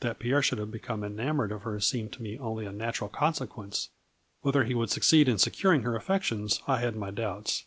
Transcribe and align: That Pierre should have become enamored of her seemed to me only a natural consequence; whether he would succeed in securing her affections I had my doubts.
That 0.00 0.18
Pierre 0.18 0.40
should 0.40 0.56
have 0.56 0.70
become 0.70 1.04
enamored 1.04 1.52
of 1.52 1.60
her 1.64 1.78
seemed 1.78 2.10
to 2.14 2.22
me 2.22 2.38
only 2.38 2.64
a 2.64 2.72
natural 2.72 3.10
consequence; 3.10 3.90
whether 4.40 4.64
he 4.64 4.74
would 4.74 4.88
succeed 4.90 5.28
in 5.28 5.36
securing 5.36 5.82
her 5.82 5.94
affections 5.94 6.62
I 6.66 6.78
had 6.78 6.96
my 6.96 7.10
doubts. 7.10 7.66